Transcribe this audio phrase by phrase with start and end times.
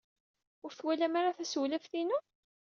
[0.63, 2.17] Ur twalam ara tasewlaft-inu?